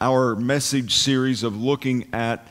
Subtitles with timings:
[0.00, 2.46] our message series of looking at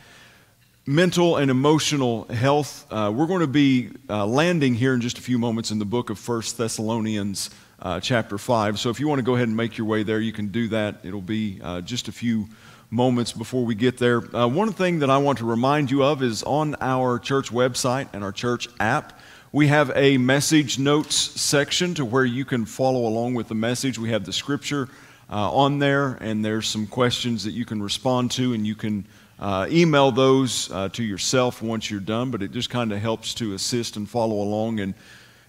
[0.86, 5.22] mental and emotional health, uh, we're going to be uh, landing here in just a
[5.22, 7.50] few moments in the book of First Thessalonians,
[7.82, 8.80] uh, chapter 5.
[8.80, 10.68] So if you want to go ahead and make your way there, you can do
[10.70, 10.98] that.
[11.04, 12.48] It'll be uh, just a few
[12.90, 14.24] moments before we get there.
[14.36, 18.08] Uh, one thing that I want to remind you of is on our church website
[18.14, 19.20] and our church app.
[19.52, 24.00] We have a message notes section to where you can follow along with the message.
[24.00, 24.90] We have the scripture
[25.34, 29.04] uh, on there, and there's some questions that you can respond to, and you can
[29.40, 32.30] uh, email those uh, to yourself once you're done.
[32.30, 34.80] But it just kind of helps to assist and follow along.
[34.80, 34.94] And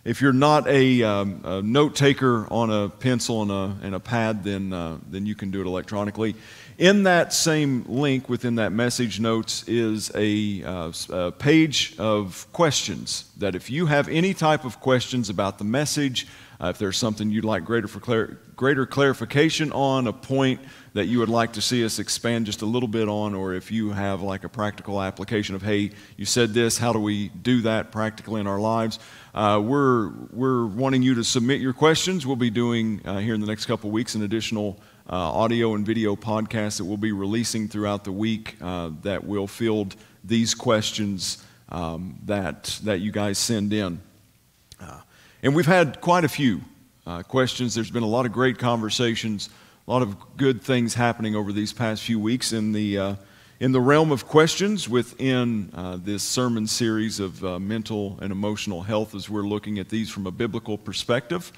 [0.03, 4.00] if you're not a, um, a note taker on a pencil and a, and a
[4.00, 6.34] pad, then, uh, then you can do it electronically.
[6.78, 13.30] In that same link within that message notes is a, uh, a, page of questions
[13.36, 16.27] that if you have any type of questions about the message,
[16.60, 20.61] uh, if there's something you'd like greater, for clar- greater clarification on, a point
[20.94, 23.70] that you would like to see us expand just a little bit on, or if
[23.72, 27.62] you have like a practical application of, hey, you said this, how do we do
[27.62, 28.98] that practically in our lives?
[29.34, 32.27] Uh, we're, we're wanting you to submit your questions.
[32.27, 34.78] We'll be doing uh, here in the next couple weeks an additional
[35.11, 39.46] uh, audio and video podcast that we'll be releasing throughout the week uh, that will
[39.46, 44.00] field these questions um, that, that you guys send in.
[45.45, 46.62] Uh, and we've had quite a few
[47.06, 47.75] uh, questions.
[47.75, 49.51] There's been a lot of great conversations,
[49.86, 53.14] a lot of good things happening over these past few weeks in the, uh,
[53.61, 59.14] in the realm of questions within uh, this sermon series of mental and emotional health
[59.14, 61.52] as we're looking at these from a biblical perspective.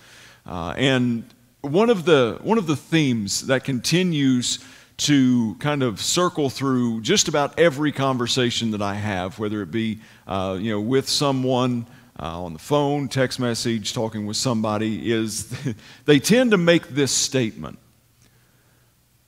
[0.47, 1.25] and
[1.62, 4.60] one of the one of the themes that continues
[4.99, 9.99] to kind of circle through just about every conversation that I have, whether it be
[10.27, 11.87] uh, you know with someone
[12.19, 15.54] uh, on the phone, text message, talking with somebody, is
[16.04, 17.78] they tend to make this statement: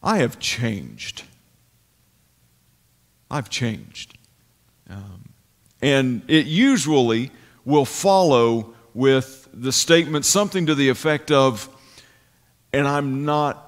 [0.03, 1.25] "I have changed.
[3.31, 4.16] I've changed,"
[4.88, 5.31] um,
[5.82, 7.31] and it usually
[7.65, 11.69] will follow with the statement something to the effect of
[12.72, 13.65] and I'm not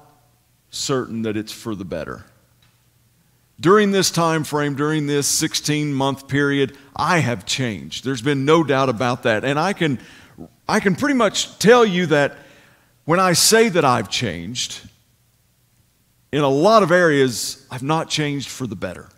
[0.69, 2.25] certain that it's for the better.
[3.61, 8.03] During this time frame, during this 16 month period, I have changed.
[8.03, 9.45] There's been no doubt about that.
[9.45, 9.99] And I can,
[10.67, 12.37] I can pretty much tell you that
[13.05, 14.81] when I say that I've changed,
[16.31, 19.09] in a lot of areas, I've not changed for the better.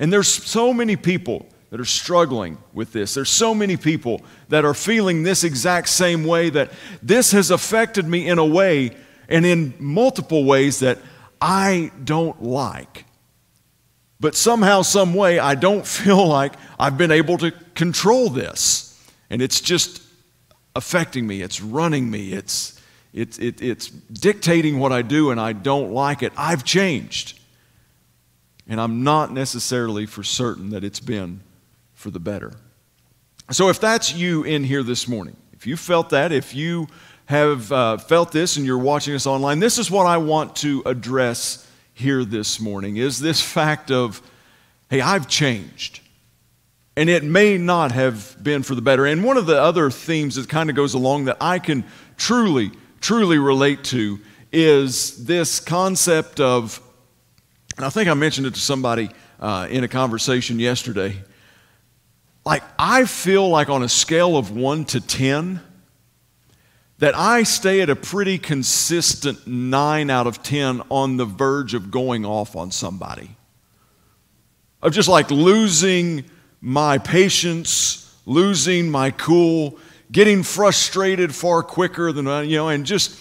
[0.00, 3.14] And there's so many people that are struggling with this.
[3.14, 6.72] There's so many people that are feeling this exact same way that
[7.02, 8.96] this has affected me in a way
[9.28, 10.98] and in multiple ways that
[11.40, 13.04] I don't like.
[14.20, 18.84] But somehow, some way, I don't feel like I've been able to control this.
[19.30, 20.02] And it's just
[20.74, 22.80] affecting me, it's running me, it's,
[23.12, 26.32] it's, it, it's dictating what I do, and I don't like it.
[26.36, 27.38] I've changed.
[28.68, 31.40] And I'm not necessarily for certain that it's been
[31.94, 32.52] for the better.
[33.50, 36.86] So, if that's you in here this morning, if you felt that, if you
[37.26, 40.82] have uh, felt this and you're watching us online, this is what I want to
[40.84, 41.67] address
[41.98, 44.22] here this morning is this fact of,
[44.90, 46.00] hey, I've changed.
[46.96, 49.06] And it may not have been for the better.
[49.06, 51.84] And one of the other themes that kind of goes along that I can
[52.16, 54.18] truly, truly relate to
[54.52, 56.80] is this concept of,
[57.76, 61.16] and I think I mentioned it to somebody uh, in a conversation yesterday
[62.48, 65.60] like, I feel like on a scale of one to 10,
[66.98, 71.90] that I stay at a pretty consistent 9 out of 10 on the verge of
[71.90, 73.30] going off on somebody.
[74.82, 76.24] Of just like losing
[76.60, 79.78] my patience, losing my cool,
[80.10, 83.18] getting frustrated far quicker than, you know, and just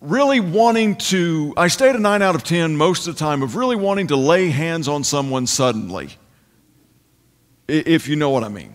[0.00, 1.52] really wanting to.
[1.56, 4.08] I stay at a 9 out of 10 most of the time of really wanting
[4.08, 6.10] to lay hands on someone suddenly
[7.68, 8.74] if you know what I mean.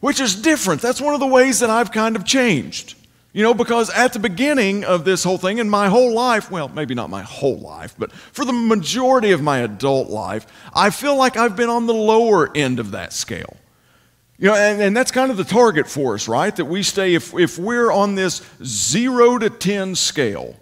[0.00, 0.80] Which is different.
[0.80, 2.94] That's one of the ways that I've kind of changed.
[3.32, 6.68] You know, because at the beginning of this whole thing, in my whole life, well,
[6.68, 11.14] maybe not my whole life, but for the majority of my adult life, I feel
[11.16, 13.56] like I've been on the lower end of that scale.
[14.38, 16.54] You know, and, and that's kind of the target for us, right?
[16.56, 20.54] That we stay, if, if we're on this zero to 10 scale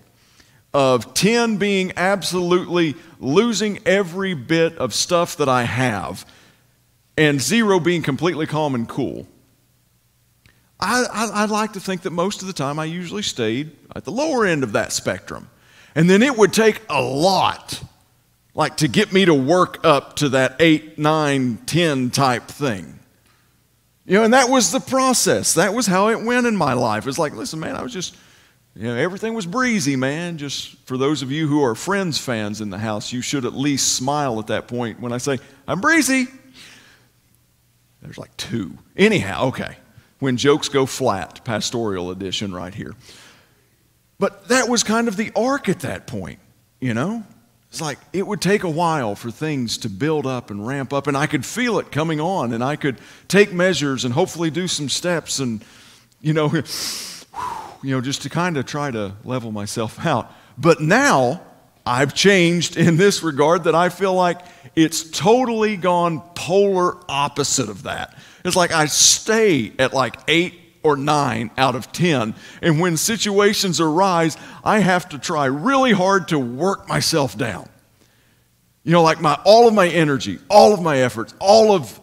[0.74, 6.26] of 10 being absolutely losing every bit of stuff that I have,
[7.16, 9.26] and zero being completely calm and cool.
[10.78, 14.04] I, I, would like to think that most of the time I usually stayed at
[14.04, 15.48] the lower end of that spectrum.
[15.94, 17.82] And then it would take a lot,
[18.54, 22.98] like to get me to work up to that 8, 9, 10 type thing.
[24.04, 25.54] You know, and that was the process.
[25.54, 27.06] That was how it went in my life.
[27.06, 28.14] It's like, listen, man, I was just,
[28.74, 30.36] you know, everything was breezy, man.
[30.36, 33.54] Just for those of you who are Friends fans in the house, you should at
[33.54, 36.26] least smile at that point when I say, I'm breezy.
[38.06, 38.78] There's like two.
[38.96, 39.76] Anyhow, okay.
[40.20, 42.94] When jokes go flat, pastoral edition right here.
[44.18, 46.38] But that was kind of the arc at that point,
[46.80, 47.24] you know?
[47.68, 51.08] It's like it would take a while for things to build up and ramp up,
[51.08, 54.68] and I could feel it coming on, and I could take measures and hopefully do
[54.68, 55.62] some steps and,
[56.20, 56.50] you know,
[57.82, 60.32] you know, just to kind of try to level myself out.
[60.56, 61.42] But now
[61.86, 64.40] I've changed in this regard that I feel like
[64.74, 68.18] it's totally gone polar opposite of that.
[68.44, 72.34] It's like I stay at like eight or nine out of 10.
[72.60, 77.68] And when situations arise, I have to try really hard to work myself down.
[78.84, 82.00] You know, like my, all of my energy, all of my efforts, all of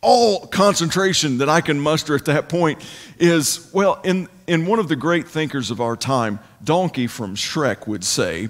[0.00, 2.84] all concentration that I can muster at that point
[3.18, 7.86] is, well, in, in one of the great thinkers of our time, Donkey from Shrek
[7.86, 8.48] would say,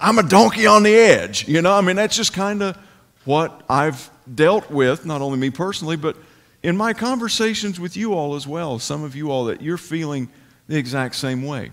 [0.00, 1.48] I'm a donkey on the edge.
[1.48, 2.76] You know, I mean, that's just kind of
[3.24, 6.16] what I've dealt with, not only me personally, but
[6.62, 10.30] in my conversations with you all as well, some of you all, that you're feeling
[10.66, 11.70] the exact same way.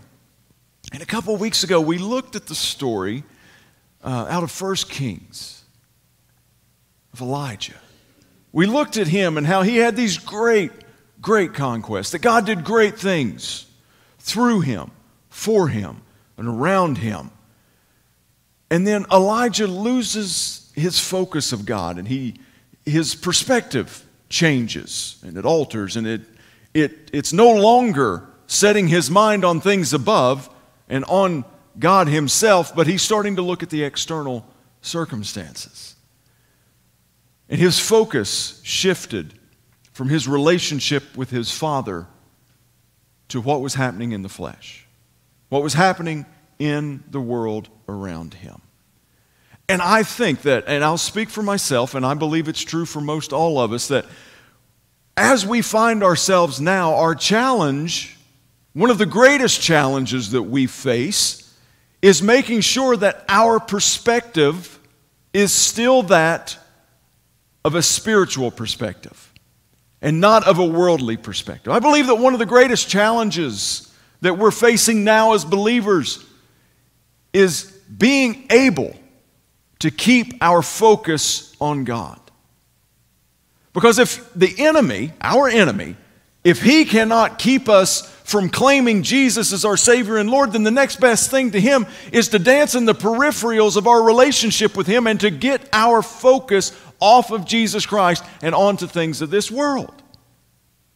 [0.93, 3.23] And a couple of weeks ago, we looked at the story
[4.03, 5.63] uh, out of First Kings
[7.13, 7.79] of Elijah.
[8.51, 10.71] We looked at him and how he had these great,
[11.21, 13.65] great conquests, that God did great things
[14.19, 14.91] through him,
[15.31, 16.04] for him,
[16.38, 17.31] and around him.
[18.69, 22.36] And then Elijah loses his focus of God and he,
[22.86, 26.22] his perspective changes and it alters and it,
[26.74, 30.50] it, it's no longer setting his mind on things above
[30.88, 31.44] and on
[31.80, 34.45] God himself, but he's starting to look at the external
[34.81, 35.95] circumstances.
[37.50, 39.33] And his focus shifted
[39.94, 42.07] from his relationship with his father
[43.28, 44.81] to what was happening in the flesh,
[45.51, 46.25] what was happening
[46.59, 48.62] in the world around him.
[49.68, 53.01] And I think that, and I'll speak for myself, and I believe it's true for
[53.01, 54.06] most all of us, that
[55.18, 58.18] as we find ourselves now, our challenge,
[58.71, 61.54] one of the greatest challenges that we face,
[62.01, 64.80] is making sure that our perspective
[65.33, 66.57] is still that
[67.65, 69.33] of a spiritual perspective
[70.01, 71.74] and not of a worldly perspective.
[71.74, 73.90] I believe that one of the greatest challenges
[74.21, 76.23] that we're facing now as believers
[77.33, 77.63] is
[77.97, 78.95] being able
[79.79, 82.19] to keep our focus on God.
[83.73, 85.95] Because if the enemy, our enemy,
[86.44, 90.71] if he cannot keep us from claiming Jesus as our Savior and Lord, then the
[90.71, 94.88] next best thing to him is to dance in the peripherals of our relationship with
[94.88, 99.50] him and to get our focus off of Jesus Christ and onto things of this
[99.51, 99.94] world.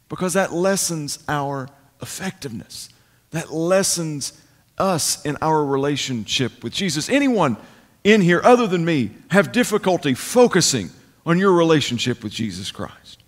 [0.08, 1.68] Because that lessens our
[2.00, 2.88] effectiveness.
[3.30, 4.40] That lessens
[4.78, 7.08] us in our relationship with Jesus.
[7.08, 7.56] Anyone
[8.04, 10.90] in here, other than me, have difficulty focusing
[11.24, 13.22] on your relationship with Jesus Christ?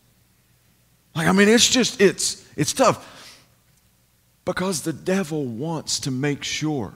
[1.15, 3.35] Like, I mean, it's just, it's, it's tough
[4.45, 6.95] because the devil wants to make sure.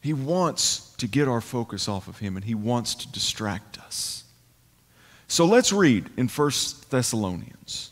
[0.00, 4.24] He wants to get our focus off of him and he wants to distract us.
[5.28, 6.50] So let's read in 1
[6.90, 7.91] Thessalonians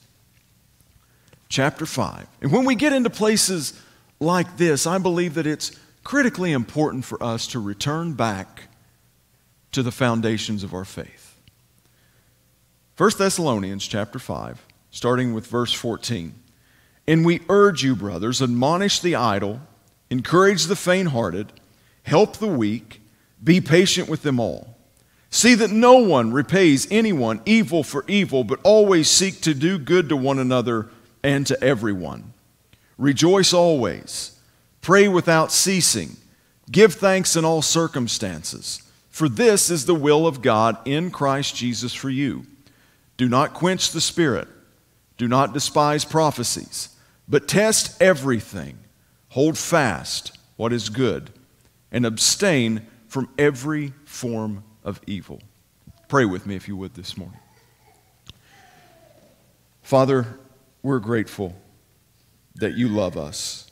[1.50, 2.26] chapter 5.
[2.40, 3.78] And when we get into places
[4.21, 8.69] like this, I believe that it's critically important for us to return back
[9.73, 11.37] to the foundations of our faith.
[12.97, 16.35] 1 Thessalonians chapter 5, starting with verse 14.
[17.07, 19.61] And we urge you, brothers, admonish the idle,
[20.11, 21.52] encourage the faint hearted,
[22.04, 23.00] help the weak,
[23.42, 24.76] be patient with them all.
[25.30, 30.09] See that no one repays anyone evil for evil, but always seek to do good
[30.09, 30.88] to one another
[31.23, 32.33] and to everyone.
[32.99, 34.41] Rejoice always
[34.81, 36.17] Pray without ceasing.
[36.71, 41.93] Give thanks in all circumstances, for this is the will of God in Christ Jesus
[41.93, 42.47] for you.
[43.17, 44.49] Do not quench the Spirit.
[45.19, 46.97] Do not despise prophecies,
[47.29, 48.79] but test everything.
[49.31, 51.31] Hold fast what is good,
[51.93, 55.43] and abstain from every form of evil.
[56.09, 57.39] Pray with me if you would this morning.
[59.83, 60.27] Father,
[60.83, 61.55] we're grateful
[62.57, 63.71] that you love us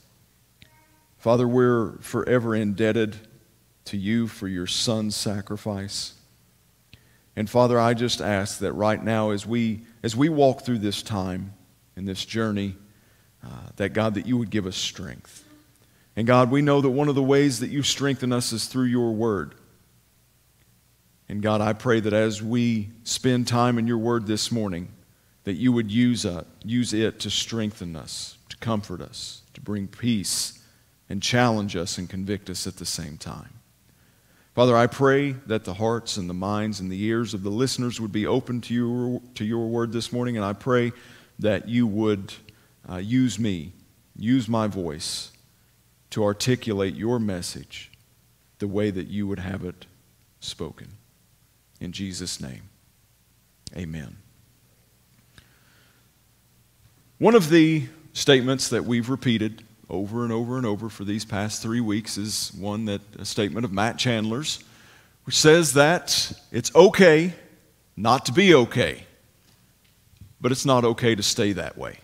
[1.18, 3.16] Father, we're forever indebted
[3.86, 6.14] to you for your son's sacrifice.
[7.34, 11.02] And Father, I just ask that right now, as we, as we walk through this
[11.02, 11.54] time
[11.96, 12.76] and this journey,
[13.44, 15.44] uh, that God, that you would give us strength.
[16.14, 18.86] And God, we know that one of the ways that you strengthen us is through
[18.86, 19.54] your word.
[21.28, 24.88] And God, I pray that as we spend time in your word this morning,
[25.48, 29.88] that you would use, uh, use it to strengthen us, to comfort us, to bring
[29.88, 30.62] peace,
[31.08, 33.48] and challenge us and convict us at the same time.
[34.54, 37.98] Father, I pray that the hearts and the minds and the ears of the listeners
[37.98, 40.92] would be open to your, to your word this morning, and I pray
[41.38, 42.34] that you would
[42.86, 43.72] uh, use me,
[44.18, 45.32] use my voice
[46.10, 47.90] to articulate your message
[48.58, 49.86] the way that you would have it
[50.40, 50.88] spoken.
[51.80, 52.68] In Jesus' name,
[53.74, 54.18] amen.
[57.18, 57.82] One of the
[58.12, 62.52] statements that we've repeated over and over and over for these past three weeks is
[62.56, 64.62] one that a statement of Matt Chandler's,
[65.24, 67.34] which says that it's okay
[67.96, 69.02] not to be okay,
[70.40, 71.98] but it's not okay to stay that way.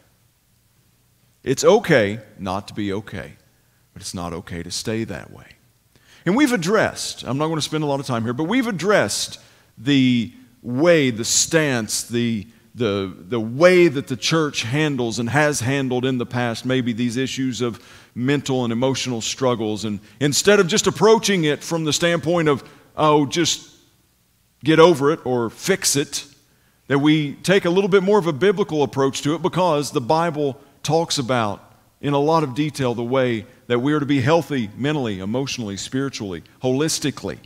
[1.44, 3.34] It's okay not to be okay,
[3.92, 5.46] but it's not okay to stay that way.
[6.26, 8.66] And we've addressed, I'm not going to spend a lot of time here, but we've
[8.66, 9.38] addressed
[9.78, 16.04] the way, the stance, the the, the way that the church handles and has handled
[16.04, 17.80] in the past maybe these issues of
[18.14, 19.84] mental and emotional struggles.
[19.84, 22.64] And instead of just approaching it from the standpoint of,
[22.96, 23.70] oh, just
[24.64, 26.26] get over it or fix it,
[26.88, 30.00] that we take a little bit more of a biblical approach to it because the
[30.00, 34.20] Bible talks about in a lot of detail the way that we are to be
[34.20, 37.38] healthy mentally, emotionally, spiritually, holistically.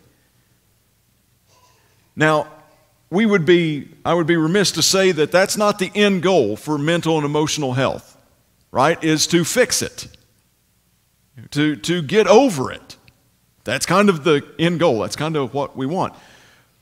[2.16, 2.48] Now,
[3.10, 6.56] we would be, I would be remiss to say that that's not the end goal
[6.56, 8.16] for mental and emotional health,
[8.70, 9.02] right?
[9.02, 10.08] Is to fix it,
[11.52, 12.96] to, to get over it.
[13.64, 15.00] That's kind of the end goal.
[15.00, 16.14] That's kind of what we want.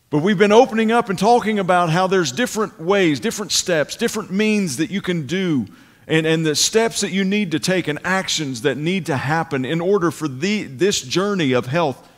[0.09, 4.31] But we've been opening up and talking about how there's different ways, different steps, different
[4.31, 5.67] means that you can do,
[6.07, 9.65] and, and the steps that you need to take and actions that need to happen
[9.65, 12.09] in order for the, this journey of health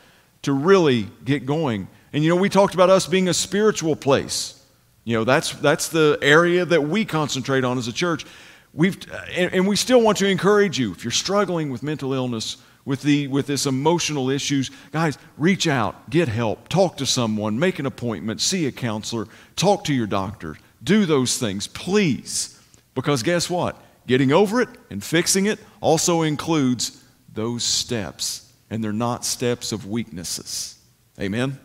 [0.42, 1.88] to really get going.
[2.12, 4.62] And you know, we talked about us being a spiritual place.
[5.04, 8.26] You know, that's, that's the area that we concentrate on as a church.
[8.74, 8.98] We've,
[9.30, 13.02] and, and we still want to encourage you if you're struggling with mental illness, with,
[13.02, 17.86] the, with this emotional issues, guys, reach out, get help, talk to someone, make an
[17.86, 20.56] appointment, see a counselor, talk to your doctor.
[20.82, 22.60] Do those things, please.
[22.94, 23.80] Because guess what?
[24.06, 27.02] Getting over it and fixing it also includes
[27.34, 30.78] those steps, and they're not steps of weaknesses.
[31.20, 31.58] Amen?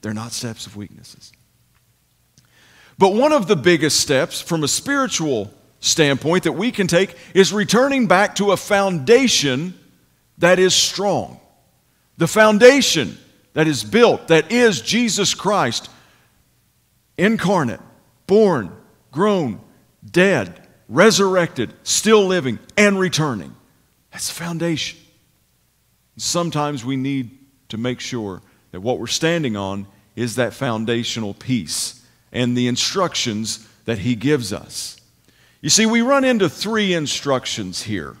[0.00, 1.32] They're not steps of weaknesses.
[2.98, 7.52] But one of the biggest steps from a spiritual standpoint that we can take is
[7.52, 9.74] returning back to a foundation
[10.38, 11.40] that is strong.
[12.16, 13.16] The foundation
[13.52, 15.88] that is built, that is Jesus Christ,
[17.16, 17.80] incarnate,
[18.26, 18.72] born,
[19.12, 19.60] grown,
[20.08, 23.54] dead, resurrected, still living, and returning.
[24.12, 24.98] That's the foundation.
[26.16, 27.38] Sometimes we need
[27.68, 33.66] to make sure that what we're standing on is that foundational piece and the instructions
[33.84, 35.00] that he gives us.
[35.60, 38.16] You see, we run into three instructions here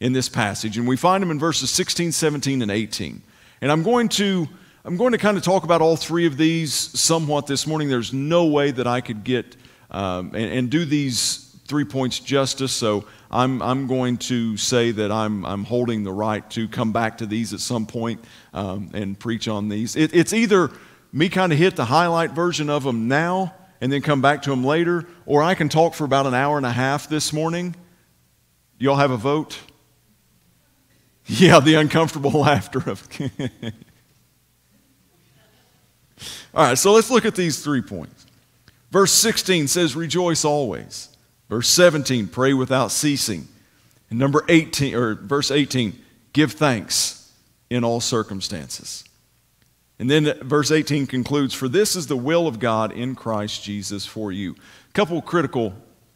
[0.00, 3.22] in this passage, and we find them in verses 16, 17, and 18.
[3.60, 4.48] And I'm going to
[4.84, 7.88] I'm going to kind of talk about all three of these somewhat this morning.
[7.88, 9.54] There's no way that I could get
[9.92, 15.10] um, and, and, do these three points justice, so I'm, I'm going to say that
[15.10, 18.22] I'm, I'm holding the right to come back to these at some point,
[18.52, 19.96] um, and preach on these.
[19.96, 20.70] It, it's either
[21.12, 24.50] me kind of hit the highlight version of them now and then come back to
[24.50, 27.74] them later, or I can talk for about an hour and a half this morning.
[28.78, 29.58] Do y'all have a vote?
[31.26, 33.08] Yeah, the uncomfortable laughter of.
[36.54, 38.26] All right, so let's look at these three points.
[38.90, 41.08] Verse 16 says, Rejoice always.
[41.52, 43.46] Verse 17, pray without ceasing.
[44.08, 45.92] And number 18, or verse 18,
[46.32, 47.30] give thanks
[47.68, 49.04] in all circumstances.
[49.98, 54.06] And then verse 18 concludes, For this is the will of God in Christ Jesus
[54.06, 54.52] for you.
[54.52, 55.74] A couple critical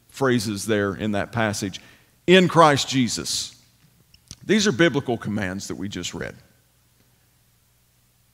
[0.08, 1.82] phrases there in that passage.
[2.26, 3.62] In Christ Jesus.
[4.42, 6.34] These are biblical commands that we just read.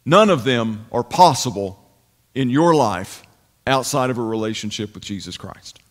[0.05, 1.85] None of them are possible
[2.33, 3.25] in your life
[3.67, 5.82] outside of a relationship with Jesus Christ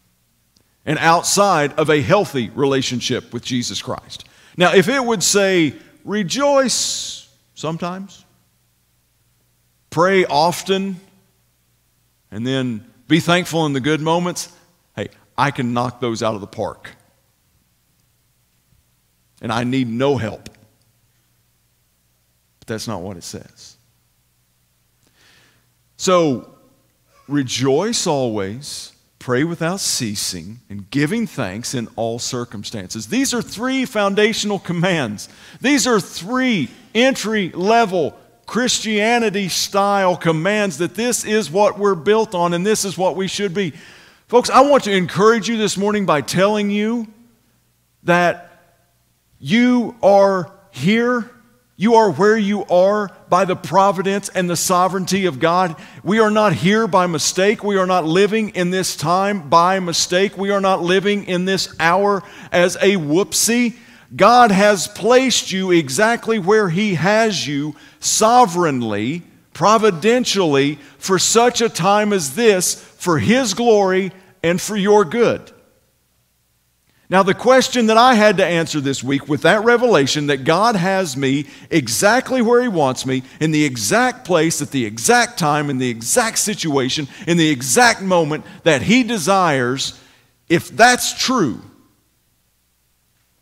[0.85, 4.25] and outside of a healthy relationship with Jesus Christ.
[4.57, 5.73] Now, if it would say,
[6.03, 8.25] rejoice sometimes,
[9.89, 10.99] pray often,
[12.31, 14.51] and then be thankful in the good moments,
[14.95, 16.89] hey, I can knock those out of the park.
[19.41, 20.49] And I need no help.
[22.59, 23.75] But that's not what it says.
[25.97, 26.55] So,
[27.27, 28.90] rejoice always,
[29.21, 33.07] pray without ceasing, and giving thanks in all circumstances.
[33.07, 35.29] These are three foundational commands.
[35.61, 42.53] These are three entry level Christianity style commands that this is what we're built on
[42.53, 43.73] and this is what we should be.
[44.27, 47.07] Folks, I want to encourage you this morning by telling you
[48.03, 48.51] that
[49.39, 51.29] you are here.
[51.81, 55.75] You are where you are by the providence and the sovereignty of God.
[56.03, 57.63] We are not here by mistake.
[57.63, 60.37] We are not living in this time by mistake.
[60.37, 62.21] We are not living in this hour
[62.51, 63.77] as a whoopsie.
[64.15, 69.23] God has placed you exactly where He has you sovereignly,
[69.53, 74.11] providentially, for such a time as this, for His glory
[74.43, 75.51] and for your good.
[77.11, 80.77] Now, the question that I had to answer this week with that revelation that God
[80.77, 85.69] has me exactly where He wants me, in the exact place, at the exact time,
[85.69, 89.99] in the exact situation, in the exact moment that He desires,
[90.47, 91.61] if that's true,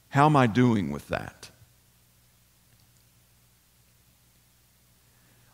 [0.07, 1.51] how am I doing with that?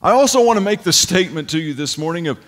[0.02, 2.40] I also want to make the statement to you this morning of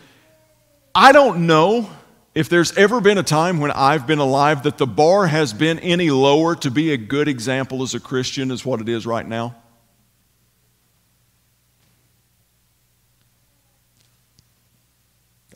[0.96, 1.90] I don't know
[2.38, 5.80] if there's ever been a time when I've been alive that the bar has been
[5.80, 9.28] any lower to be a good example as a Christian is what it is right
[9.28, 9.56] now.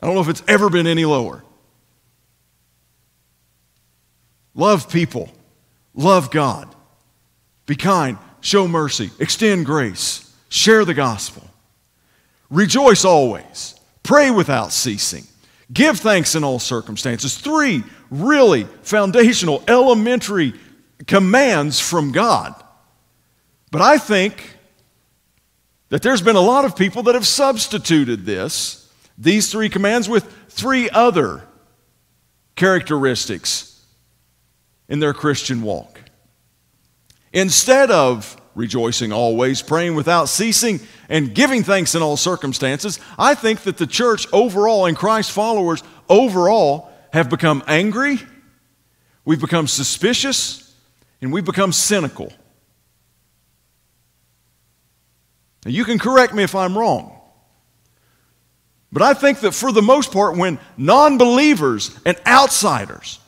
[0.02, 1.44] I don't know if it's ever been any lower.
[4.52, 5.30] Love people,
[5.94, 6.74] love God,
[7.64, 11.48] be kind, show mercy, extend grace, share the gospel,
[12.50, 15.28] rejoice always, pray without ceasing.
[15.72, 17.38] Give thanks in all circumstances.
[17.38, 20.54] Three really foundational, elementary
[21.06, 22.54] commands from God.
[23.70, 24.56] But I think
[25.88, 30.24] that there's been a lot of people that have substituted this, these three commands, with
[30.48, 31.46] three other
[32.54, 33.82] characteristics
[34.88, 36.00] in their Christian walk.
[37.32, 43.62] Instead of rejoicing always, praying without ceasing, and giving thanks in all circumstances, I think
[43.62, 48.18] that the church overall and Christ's followers overall have become angry,
[49.24, 50.74] we've become suspicious,
[51.20, 52.32] and we've become cynical.
[55.64, 57.18] Now, you can correct me if I'm wrong.
[58.90, 63.20] But I think that for the most part, when non believers and outsiders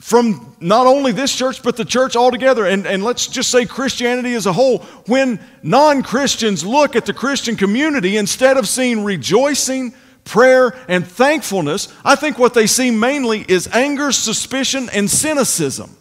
[0.00, 4.34] from not only this church, but the church altogether, and, and let's just say Christianity
[4.34, 9.94] as a whole, when non Christians look at the Christian community, instead of seeing rejoicing,
[10.24, 15.96] prayer, and thankfulness, I think what they see mainly is anger, suspicion, and cynicism.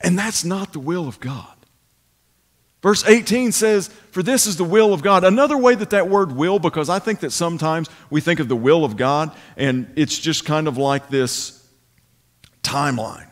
[0.00, 1.61] And that's not the will of God.
[2.82, 5.22] Verse 18 says, For this is the will of God.
[5.22, 8.56] Another way that that word will, because I think that sometimes we think of the
[8.56, 11.64] will of God and it's just kind of like this
[12.62, 13.28] timeline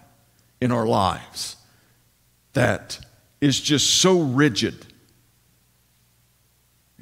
[0.61, 1.57] in our lives
[2.53, 3.01] that
[3.41, 4.87] is just so rigid.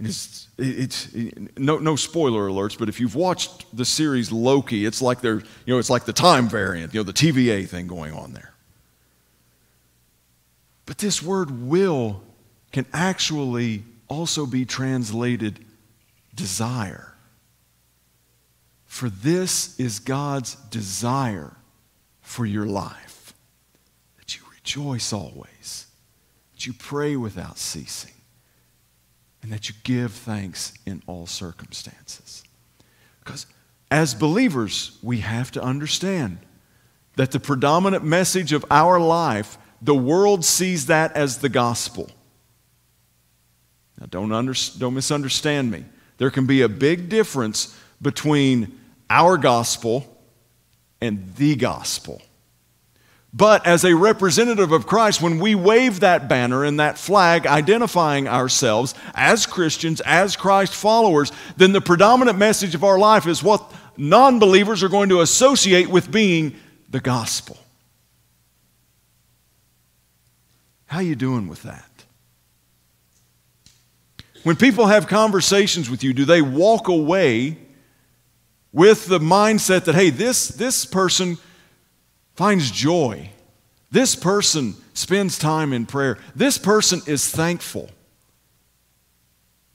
[0.01, 1.15] It's, it's
[1.57, 5.75] no, no spoiler alerts, but if you've watched the series Loki, it's like they're, you
[5.75, 8.55] know, it's like the time variant, you know, the TVA thing going on there.
[10.87, 12.23] But this word will
[12.73, 15.65] can actually also be translated
[16.35, 17.15] desire.
[18.87, 21.57] For this is God's desire
[22.21, 23.35] for your life
[24.19, 25.87] that you rejoice always,
[26.53, 28.15] that you pray without ceasing,
[29.43, 32.43] and that you give thanks in all circumstances.
[33.21, 33.47] Because
[33.91, 36.39] as believers, we have to understand
[37.17, 42.11] that the predominant message of our life, the world sees that as the gospel.
[44.01, 45.85] Now, don't, under, don't misunderstand me.
[46.19, 48.79] There can be a big difference between
[49.11, 50.17] our gospel
[51.01, 52.23] and the gospel.
[53.33, 58.27] But as a representative of Christ, when we wave that banner and that flag identifying
[58.27, 63.73] ourselves as Christians, as Christ followers, then the predominant message of our life is what
[63.97, 66.57] non believers are going to associate with being
[66.89, 67.59] the gospel.
[70.87, 71.88] How are you doing with that?
[74.49, 77.59] When people have conversations with you, do they walk away
[78.73, 81.37] with the mindset that, hey, this, this person
[82.35, 83.29] finds joy?
[83.91, 86.17] This person spends time in prayer.
[86.35, 87.91] This person is thankful.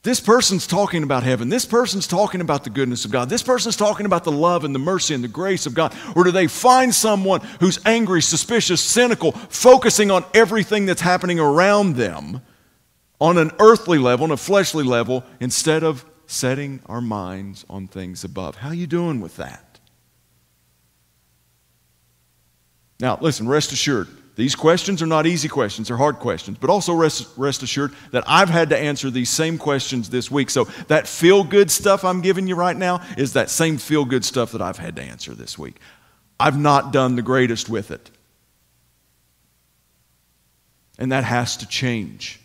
[0.02, 1.50] This person's talking about heaven.
[1.50, 3.30] This person's talking about the goodness of God.
[3.30, 5.94] This person's talking about the love and the mercy and the grace of God.
[6.16, 11.96] Or do they find someone who's angry, suspicious, cynical, focusing on everything that's happening around
[11.96, 12.42] them
[13.24, 18.26] on an earthly level, on a fleshly level, instead of setting our minds on things
[18.26, 18.58] above?
[18.58, 19.80] How are you doing with that?
[23.00, 26.94] Now, listen, rest assured, these questions are not easy questions, they're hard questions, but also
[26.94, 30.50] rest, rest assured that I've had to answer these same questions this week.
[30.50, 34.26] So that feel good stuff I'm giving you right now is that same feel good
[34.26, 35.78] stuff that I've had to answer this week.
[36.42, 38.12] I've not done the greatest with it.
[41.00, 42.42] And that has to change.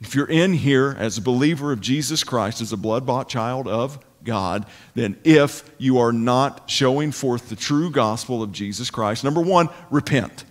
[0.00, 3.66] If you're in here as a believer of Jesus Christ, as a blood bought child
[3.66, 9.24] of God, then if you are not showing forth the true gospel of Jesus Christ,
[9.24, 10.44] number one, repent.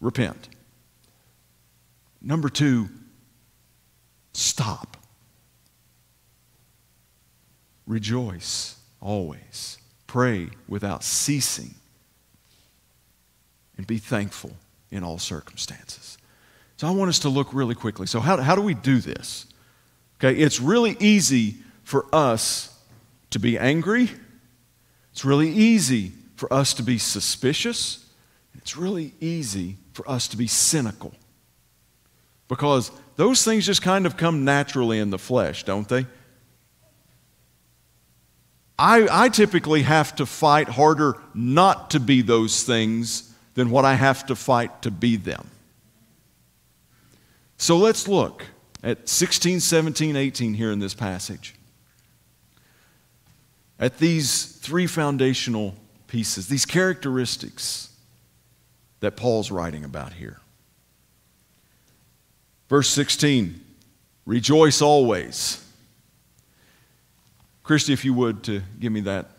[0.00, 0.48] Repent.
[2.20, 2.88] Number two,
[4.32, 4.96] stop.
[7.86, 9.78] Rejoice always.
[10.06, 11.74] Pray without ceasing.
[13.76, 14.56] And be thankful
[14.90, 16.17] in all circumstances.
[16.78, 18.06] So I want us to look really quickly.
[18.06, 19.46] So, how, how do we do this?
[20.18, 22.72] Okay, it's really easy for us
[23.30, 24.08] to be angry.
[25.10, 28.06] It's really easy for us to be suspicious.
[28.54, 31.12] It's really easy for us to be cynical.
[32.46, 36.06] Because those things just kind of come naturally in the flesh, don't they?
[38.78, 43.94] I, I typically have to fight harder not to be those things than what I
[43.94, 45.50] have to fight to be them.
[47.58, 48.44] So let's look
[48.82, 51.54] at 16, 17, 18 here in this passage.
[53.80, 55.74] At these three foundational
[56.06, 57.90] pieces, these characteristics
[59.00, 60.40] that Paul's writing about here.
[62.68, 63.64] Verse 16
[64.24, 65.64] Rejoice always.
[67.62, 69.30] Christy, if you would, to give me that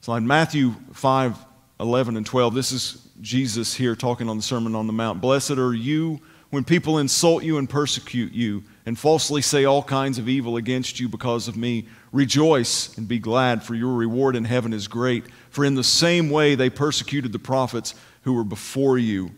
[0.00, 0.22] slide.
[0.22, 1.36] Matthew 5
[1.80, 2.54] 11 and 12.
[2.54, 5.20] This is Jesus here talking on the Sermon on the Mount.
[5.20, 6.20] Blessed are you
[6.50, 10.98] when people insult you and persecute you and falsely say all kinds of evil against
[10.98, 11.86] you because of me.
[12.10, 15.24] Rejoice and be glad, for your reward in heaven is great.
[15.50, 19.30] For in the same way they persecuted the prophets who were before you.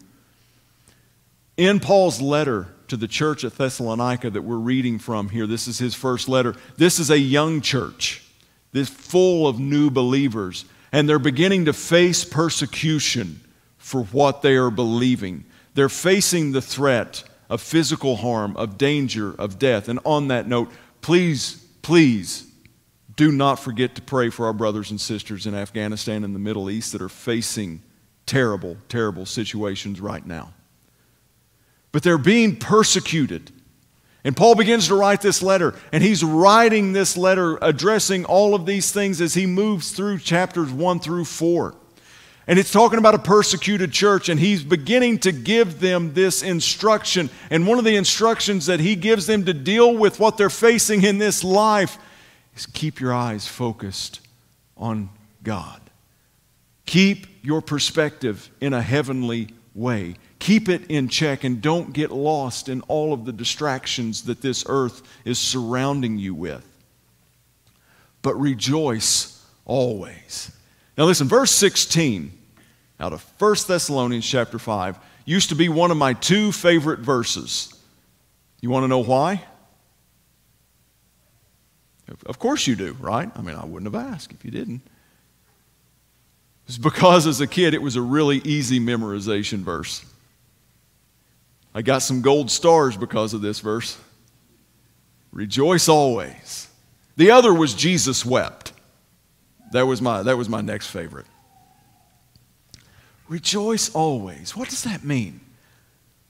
[1.56, 5.78] In Paul's letter to the church at Thessalonica that we're reading from here, this is
[5.78, 6.54] his first letter.
[6.76, 8.24] This is a young church,
[8.72, 13.40] this full of new believers, and they're beginning to face persecution
[13.78, 15.44] for what they are believing.
[15.74, 19.88] They're facing the threat of physical harm, of danger, of death.
[19.88, 20.70] And on that note,
[21.02, 22.46] please, please
[23.16, 26.70] do not forget to pray for our brothers and sisters in Afghanistan and the Middle
[26.70, 27.82] East that are facing
[28.24, 30.52] terrible, terrible situations right now.
[31.92, 33.50] But they're being persecuted.
[34.22, 38.66] And Paul begins to write this letter, and he's writing this letter addressing all of
[38.66, 41.74] these things as he moves through chapters 1 through 4.
[42.46, 47.30] And it's talking about a persecuted church, and he's beginning to give them this instruction.
[47.50, 51.04] And one of the instructions that he gives them to deal with what they're facing
[51.04, 51.98] in this life
[52.56, 54.20] is keep your eyes focused
[54.76, 55.10] on
[55.42, 55.80] God.
[56.86, 60.16] Keep your perspective in a heavenly way.
[60.40, 64.64] Keep it in check and don't get lost in all of the distractions that this
[64.66, 66.66] earth is surrounding you with.
[68.22, 70.50] But rejoice always.
[71.00, 72.30] Now listen, verse 16
[73.00, 77.72] out of 1 Thessalonians chapter 5 used to be one of my two favorite verses.
[78.60, 79.42] You want to know why?
[82.26, 83.30] Of course you do, right?
[83.34, 84.82] I mean, I wouldn't have asked if you didn't.
[86.68, 90.04] It's because as a kid it was a really easy memorization verse.
[91.74, 93.96] I got some gold stars because of this verse.
[95.32, 96.68] Rejoice always.
[97.16, 98.74] The other was Jesus wept.
[99.72, 101.26] That was my, that was my next favorite.
[103.28, 104.56] Rejoice always.
[104.56, 105.40] What does that mean?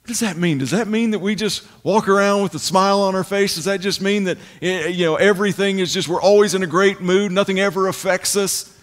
[0.02, 0.58] What does that mean?
[0.58, 3.54] Does that mean that we just walk around with a smile on our face?
[3.54, 6.66] Does that just mean that eh, you know everything is just we're always in a
[6.66, 8.76] great mood, nothing ever affects us?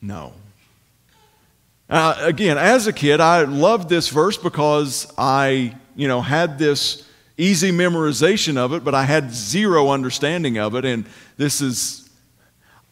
[0.00, 0.34] No.
[1.88, 7.06] Uh, again, as a kid, I loved this verse because I, you know, had this
[7.36, 10.84] easy memorization of it, but I had zero understanding of it.
[10.84, 11.04] And
[11.36, 12.01] this is,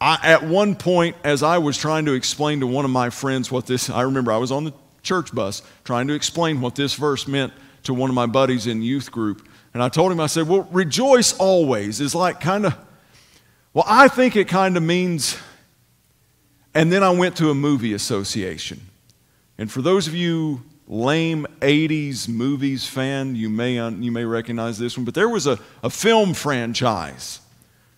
[0.01, 3.51] I, at one point, as I was trying to explain to one of my friends
[3.51, 6.95] what this, I remember I was on the church bus trying to explain what this
[6.95, 9.47] verse meant to one of my buddies in youth group.
[9.75, 12.75] And I told him, I said, well, rejoice always is like kind of,
[13.75, 15.37] well, I think it kind of means,
[16.73, 18.81] and then I went to a movie association.
[19.59, 24.97] And for those of you lame 80s movies fan, you may, you may recognize this
[24.97, 27.39] one, but there was a, a film franchise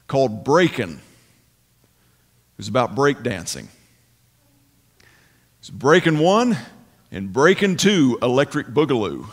[0.07, 0.99] called Breakin'.
[2.53, 3.67] It was about breakdancing.
[5.59, 6.57] It's breaking 1
[7.11, 9.27] and breaking 2 Electric Boogaloo.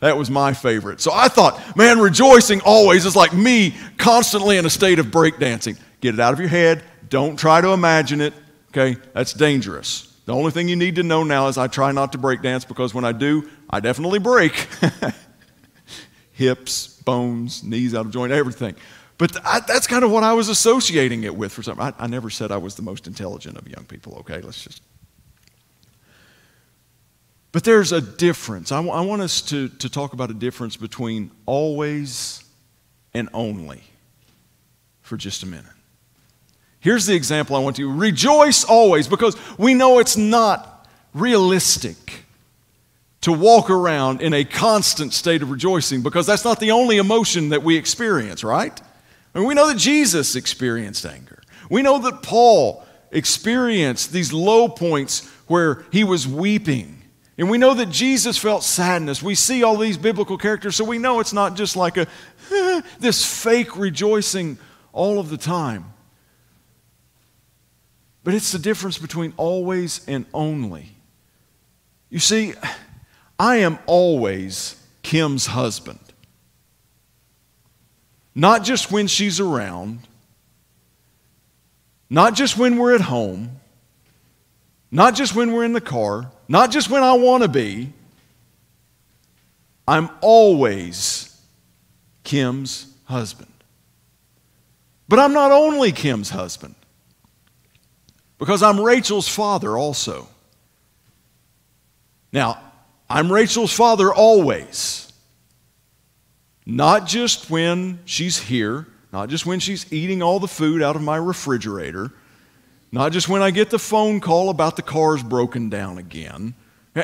[0.00, 1.00] That was my favorite.
[1.00, 5.78] So I thought, man, rejoicing always is like me constantly in a state of breakdancing.
[6.00, 6.82] Get it out of your head.
[7.08, 8.32] Don't try to imagine it.
[8.70, 9.00] Okay?
[9.12, 10.04] That's dangerous.
[10.26, 12.92] The only thing you need to know now is I try not to breakdance because
[12.92, 14.68] when I do, I definitely break.
[16.32, 18.76] Hips, bones, knees out of joint, everything.
[19.18, 21.80] But I, that's kind of what I was associating it with for some.
[21.80, 24.16] I, I never said I was the most intelligent of young people.
[24.20, 24.80] Okay, let's just
[27.52, 28.72] but there's a difference.
[28.72, 32.44] I, w- I want us to, to talk about a difference between always
[33.14, 33.82] and only
[35.00, 35.64] for just a minute.
[36.80, 42.24] Here's the example I want you rejoice always because we know it's not realistic
[43.22, 47.48] to walk around in a constant state of rejoicing because that's not the only emotion
[47.48, 48.80] that we experience, right?
[49.34, 51.42] And we know that Jesus experienced anger.
[51.70, 56.98] We know that Paul experienced these low points where he was weeping
[57.38, 59.22] and we know that Jesus felt sadness.
[59.22, 62.08] We see all these biblical characters, so we know it's not just like a
[62.98, 64.58] this fake rejoicing
[64.92, 65.92] all of the time.
[68.24, 70.96] But it's the difference between always and only.
[72.10, 72.54] You see,
[73.38, 76.00] I am always Kim's husband.
[78.38, 79.98] Not just when she's around,
[82.08, 83.50] not just when we're at home,
[84.92, 87.92] not just when we're in the car, not just when I want to be.
[89.88, 91.36] I'm always
[92.22, 93.52] Kim's husband.
[95.08, 96.76] But I'm not only Kim's husband,
[98.38, 100.28] because I'm Rachel's father also.
[102.32, 102.60] Now,
[103.10, 105.07] I'm Rachel's father always.
[106.70, 111.02] Not just when she's here, not just when she's eating all the food out of
[111.02, 112.12] my refrigerator,
[112.92, 116.54] not just when I get the phone call about the car's broken down again.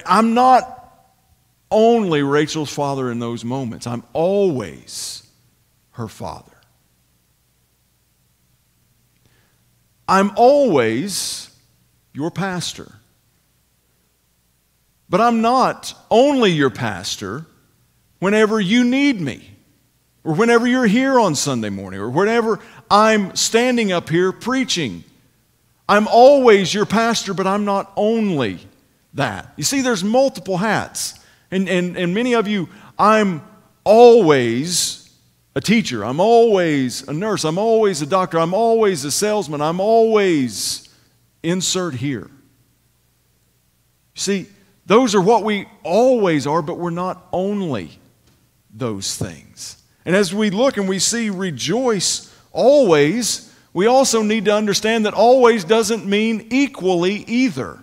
[0.05, 1.09] I'm not
[1.71, 5.27] only Rachel's father in those moments, I'm always
[5.93, 6.53] her father.
[10.07, 11.49] I'm always
[12.13, 12.93] your pastor.
[15.09, 17.47] But I'm not only your pastor
[18.19, 19.53] whenever you need me,
[20.25, 22.59] or whenever you're here on Sunday morning, or whenever
[22.91, 25.05] I'm standing up here preaching
[25.89, 28.59] I'm always your pastor, but I'm not only
[29.15, 29.53] that.
[29.57, 31.19] You see, there's multiple hats.
[31.51, 33.43] And, and, and many of you, I'm
[33.85, 35.11] always
[35.55, 36.05] a teacher.
[36.05, 37.45] I'm always a nurse.
[37.45, 38.39] I'm always a doctor.
[38.39, 39.61] I'm always a salesman.
[39.61, 40.89] I'm always
[41.43, 42.31] insert here.
[44.15, 44.47] See,
[44.87, 47.99] those are what we always are, but we're not only
[48.73, 49.83] those things.
[50.05, 55.15] And as we look and we see rejoice always, we also need to understand that
[55.15, 57.79] always doesn't mean equally either.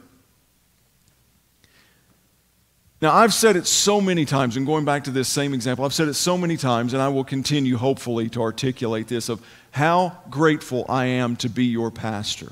[3.02, 5.94] Now, I've said it so many times, and going back to this same example, I've
[5.94, 10.20] said it so many times, and I will continue, hopefully, to articulate this of how
[10.30, 12.52] grateful I am to be your pastor.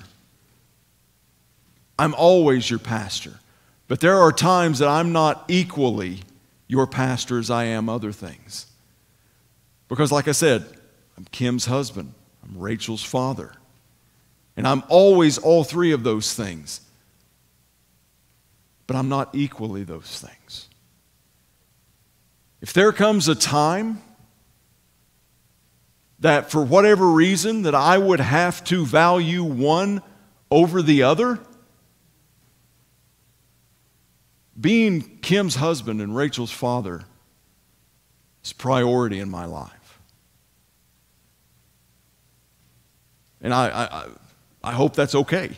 [2.00, 3.40] I'm always your pastor,
[3.88, 6.22] but there are times that I'm not equally
[6.68, 8.66] your pastor as I am other things.
[9.90, 10.66] Because, like I said,
[11.18, 12.14] I'm Kim's husband.
[12.44, 13.52] I'm Rachel's father.
[14.56, 16.82] And I'm always all three of those things.
[18.88, 20.70] But I'm not equally those things.
[22.62, 24.02] If there comes a time
[26.20, 30.02] that for whatever reason that I would have to value one
[30.52, 31.40] over the other,
[34.60, 37.06] being Kim's husband and Rachel's father
[38.44, 39.79] is priority in my life.
[43.42, 44.06] And I, I,
[44.64, 45.52] I hope that's okay.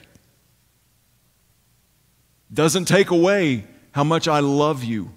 [2.54, 5.12] Doesn't take away how much I love you,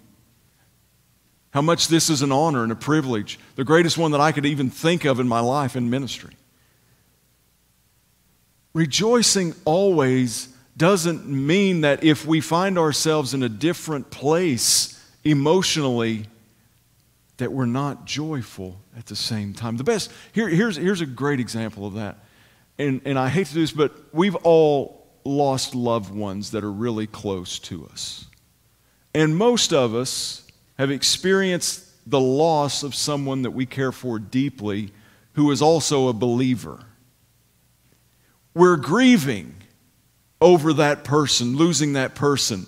[1.50, 4.46] how much this is an honor and a privilege, the greatest one that I could
[4.46, 6.34] even think of in my life in ministry.
[8.72, 16.26] Rejoicing always doesn't mean that if we find ourselves in a different place emotionally,
[17.36, 19.76] that we're not joyful at the same time.
[19.76, 22.18] The best, here, here's, here's a great example of that
[22.78, 26.72] and, and I hate to do this, but we've all lost loved ones that are
[26.72, 28.26] really close to us.
[29.14, 30.46] And most of us
[30.78, 34.92] have experienced the loss of someone that we care for deeply
[35.34, 36.84] who is also a believer.
[38.54, 39.54] We're grieving
[40.40, 42.66] over that person, losing that person.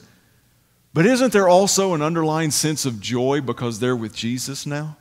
[0.95, 4.97] But isn't there also an underlying sense of joy because they're with Jesus now?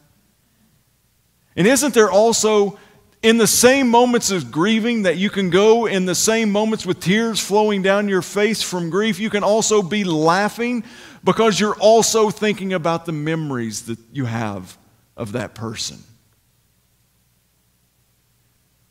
[1.56, 2.78] And isn't there also,
[3.26, 7.00] in the same moments of grieving, that you can go in the same moments with
[7.00, 10.84] tears flowing down your face from grief, you can also be laughing
[11.24, 14.78] because you're also thinking about the memories that you have
[15.18, 15.98] of that person.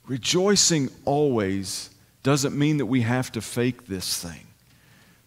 [0.09, 1.91] Rejoicing always
[2.25, 4.49] doesn't mean that we have to fake this thing.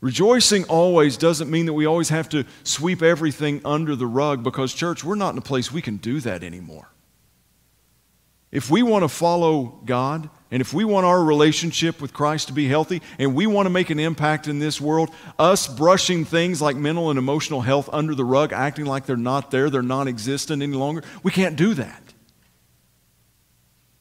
[0.02, 4.74] Rejoicing always doesn't mean that we always have to sweep everything under the rug because,
[4.74, 6.90] church, we're not in a place we can do that anymore.
[8.58, 12.54] If we want to follow God, and if we want our relationship with Christ to
[12.54, 16.60] be healthy, and we want to make an impact in this world, us brushing things
[16.60, 20.08] like mental and emotional health under the rug, acting like they're not there, they're non
[20.08, 22.02] existent any longer, we can't do that.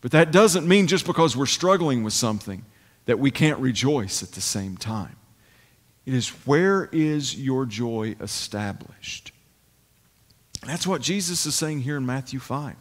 [0.00, 2.64] But that doesn't mean just because we're struggling with something
[3.04, 5.16] that we can't rejoice at the same time.
[6.06, 9.32] It is where is your joy established?
[10.64, 12.74] That's what Jesus is saying here in Matthew 5.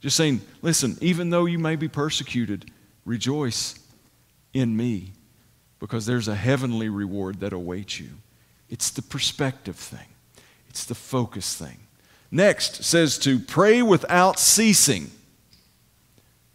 [0.00, 2.70] Just saying, listen, even though you may be persecuted,
[3.04, 3.78] rejoice
[4.52, 5.12] in me
[5.80, 8.10] because there's a heavenly reward that awaits you.
[8.68, 10.08] It's the perspective thing,
[10.68, 11.78] it's the focus thing.
[12.30, 15.10] Next says to pray without ceasing.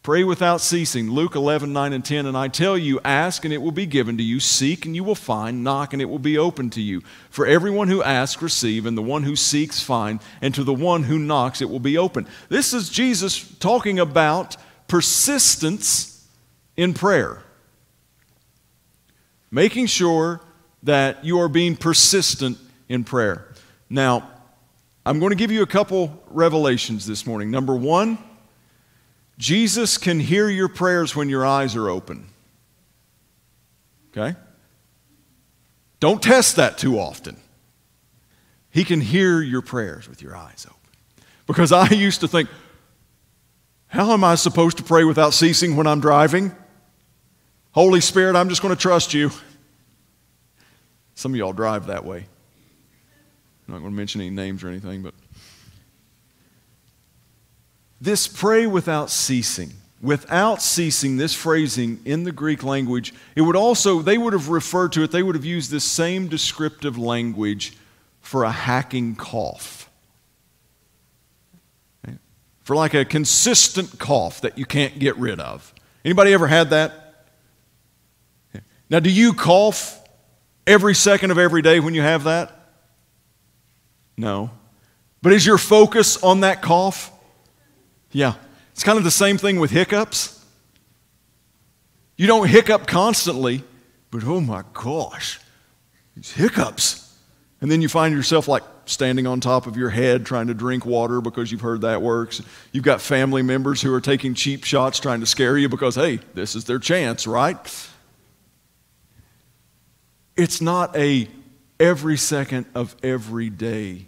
[0.03, 1.09] Pray without ceasing.
[1.09, 2.25] Luke 11, 9 and 10.
[2.25, 5.01] And I tell you, ask and it will be given to you, seek and you
[5.01, 7.01] will find, knock and it will be open to you.
[7.29, 11.03] For everyone who asks, receive, and the one who seeks, find, and to the one
[11.03, 12.27] who knocks, it will be open.
[12.49, 14.57] This is Jesus talking about
[14.89, 16.27] persistence
[16.75, 17.41] in prayer.
[19.51, 20.41] Making sure
[20.83, 22.57] that you are being persistent
[22.89, 23.47] in prayer.
[23.89, 24.29] Now,
[25.05, 27.51] I'm going to give you a couple revelations this morning.
[27.51, 28.17] Number one,
[29.37, 32.27] Jesus can hear your prayers when your eyes are open.
[34.15, 34.37] Okay?
[35.99, 37.37] Don't test that too often.
[38.69, 40.79] He can hear your prayers with your eyes open.
[41.47, 42.49] Because I used to think,
[43.87, 46.51] how am I supposed to pray without ceasing when I'm driving?
[47.71, 49.31] Holy Spirit, I'm just going to trust you.
[51.15, 52.25] Some of y'all drive that way.
[53.67, 55.13] I'm not going to mention any names or anything, but
[58.03, 59.71] this pray without ceasing.
[60.01, 64.91] Without ceasing, this phrasing in the Greek language, it would also, they would have referred
[64.91, 67.77] to it, they would have used this same descriptive language
[68.19, 69.89] for a hacking cough.
[72.63, 75.73] For like a consistent cough that you can't get rid of.
[76.03, 77.25] Anybody ever had that?
[78.89, 80.01] Now, do you cough
[80.67, 82.51] every second of every day when you have that?
[84.17, 84.51] No.
[85.21, 87.12] But is your focus on that cough?
[88.13, 88.35] Yeah.
[88.71, 90.43] It's kind of the same thing with hiccups.
[92.15, 93.63] You don't hiccup constantly,
[94.11, 95.39] but oh my gosh,
[96.15, 97.17] these hiccups.
[97.59, 100.85] And then you find yourself like standing on top of your head trying to drink
[100.85, 102.41] water because you've heard that works.
[102.71, 106.19] You've got family members who are taking cheap shots trying to scare you because, hey,
[106.33, 107.57] this is their chance, right?
[110.35, 111.27] It's not a
[111.79, 114.07] every second of every day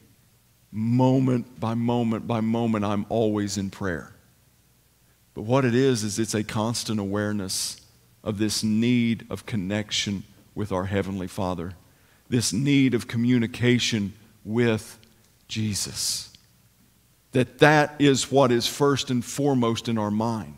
[0.76, 4.12] moment by moment by moment, I'm always in prayer.
[5.34, 7.80] But what it is, is it's a constant awareness
[8.24, 11.74] of this need of connection with our Heavenly Father,
[12.30, 15.00] this need of communication with
[15.48, 16.34] Jesus.
[17.32, 20.56] That that is what is first and foremost in our mind.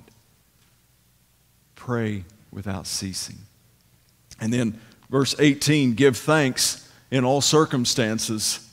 [1.76, 3.38] Pray without ceasing.
[4.40, 8.67] And then verse 18, give thanks in all circumstances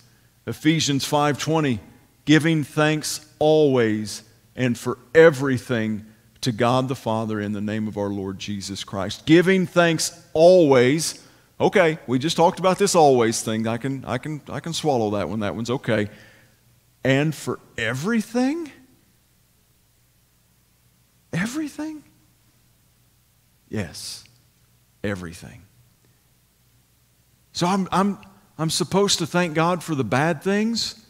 [0.47, 1.81] Ephesians 5:20,
[2.25, 4.23] giving thanks always
[4.57, 6.07] and for everything
[6.43, 9.25] to God the Father in the name of our Lord Jesus Christ.
[9.27, 11.23] Giving thanks always.
[11.61, 13.67] Okay, we just talked about this always thing.
[13.67, 15.41] I can I can I can swallow that one.
[15.41, 16.11] That one's okay.
[17.03, 18.71] And for everything?
[21.33, 22.03] Everything?
[23.69, 24.25] Yes.
[25.03, 25.63] Everything.
[27.53, 28.19] So I'm I'm
[28.59, 31.05] I'm supposed to thank God for the bad things.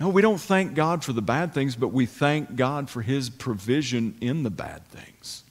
[0.00, 3.28] No, we don't thank God for the bad things, but we thank God for his
[3.28, 5.42] provision in the bad things.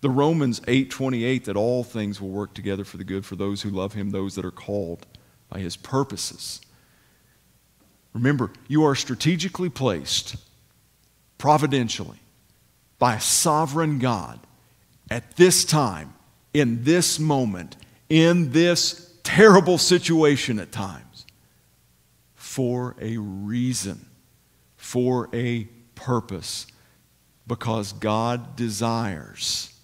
[0.00, 3.70] The Romans 8:28 that all things will work together for the good for those who
[3.70, 5.06] love him, those that are called
[5.48, 6.60] by his purposes.
[8.12, 10.36] Remember, you are strategically placed
[11.38, 12.18] providentially
[12.98, 14.40] by a sovereign God
[15.10, 16.14] at this time,
[16.52, 17.76] in this moment,
[18.08, 21.26] in this terrible situation at times
[22.36, 24.06] for a reason,
[24.76, 25.64] for a
[25.96, 26.66] purpose,
[27.46, 29.74] because God desires.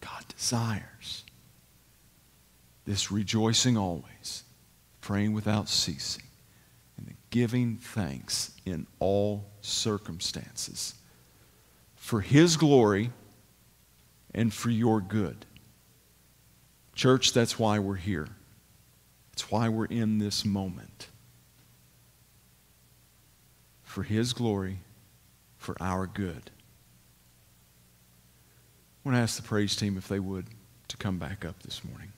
[0.00, 1.24] God desires
[2.86, 4.44] this rejoicing always
[5.00, 6.22] praying without ceasing,
[6.96, 10.94] and giving thanks in all circumstances
[11.96, 13.10] for His glory
[14.34, 15.46] and for your good.
[17.00, 18.28] Church, that's why we're here.
[19.32, 21.08] It's why we're in this moment.
[23.82, 24.80] For His glory,
[25.56, 26.50] for our good.
[29.02, 30.44] I want to ask the praise team if they would
[30.88, 32.12] to come back up this morning.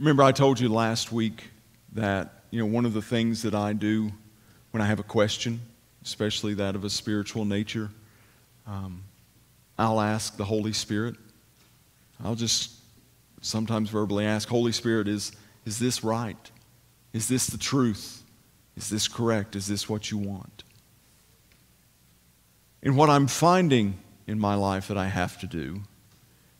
[0.00, 1.44] Remember, I told you last week
[1.92, 4.10] that you know one of the things that I do
[4.70, 5.60] when I have a question,
[6.02, 7.90] especially that of a spiritual nature,
[8.66, 9.02] um,
[9.78, 11.16] I'll ask the Holy Spirit.
[12.24, 12.70] I'll just
[13.42, 15.32] sometimes verbally ask, Holy Spirit, is,
[15.66, 16.50] is this right?
[17.12, 18.22] Is this the truth?
[18.78, 19.54] Is this correct?
[19.54, 20.64] Is this what you want?
[22.82, 25.82] And what I'm finding in my life that I have to do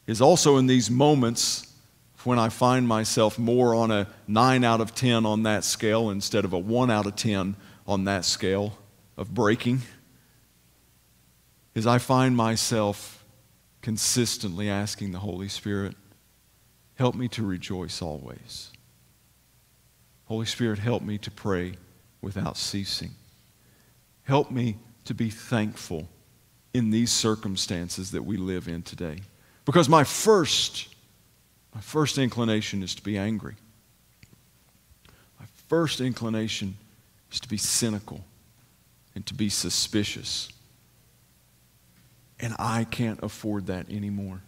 [0.06, 1.69] is also in these moments
[2.24, 6.44] when I find myself more on a 9 out of 10 on that scale instead
[6.44, 7.56] of a 1 out of 10
[7.86, 8.78] on that scale
[9.16, 9.80] of breaking,
[11.74, 13.24] is I find myself
[13.80, 15.96] consistently asking the Holy Spirit,
[16.94, 18.70] help me to rejoice always.
[20.26, 21.74] Holy Spirit, help me to pray
[22.20, 23.10] without ceasing.
[24.24, 26.08] Help me to be thankful
[26.74, 29.20] in these circumstances that we live in today.
[29.64, 30.89] Because my first
[31.74, 33.54] my first inclination is to be angry.
[35.38, 36.76] My first inclination
[37.32, 38.24] is to be cynical
[39.14, 40.48] and to be suspicious.
[42.40, 44.40] And I can't afford that anymore.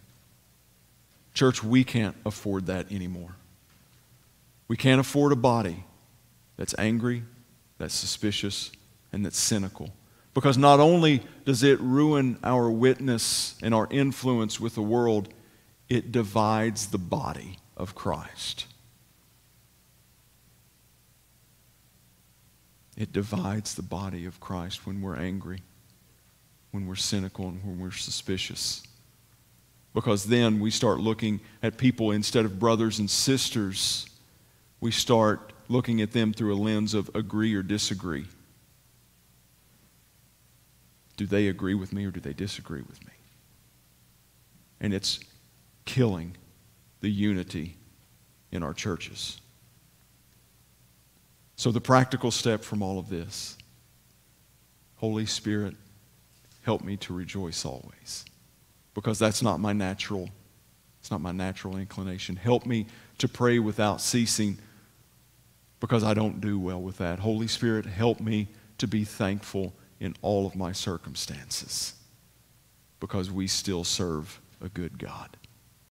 [1.33, 3.35] Church, we can't afford that anymore.
[4.67, 5.83] We can't afford a body
[6.57, 7.23] that's angry,
[7.77, 8.71] that's suspicious,
[9.11, 9.91] and that's cynical.
[10.33, 15.29] Because not only does it ruin our witness and our influence with the world,
[15.89, 18.65] it divides the body of Christ.
[22.95, 25.61] It divides the body of Christ when we're angry,
[26.71, 28.83] when we're cynical, and when we're suspicious.
[29.93, 34.07] Because then we start looking at people instead of brothers and sisters,
[34.79, 38.25] we start looking at them through a lens of agree or disagree.
[41.15, 43.13] Do they agree with me or do they disagree with me?
[44.81, 45.19] And it's
[45.85, 46.35] killing
[47.01, 47.75] the unity
[48.51, 49.39] in our churches.
[51.55, 53.57] So, the practical step from all of this
[55.03, 55.75] Holy Spirit,
[56.61, 58.23] help me to rejoice always.
[58.93, 60.29] Because that's not my natural,
[61.01, 62.37] it's not my natural inclination.
[62.37, 64.57] Help me to pray without ceasing
[65.79, 67.19] because I don't do well with that.
[67.19, 71.95] Holy Spirit, help me to be thankful in all of my circumstances
[73.01, 75.35] because we still serve a good God.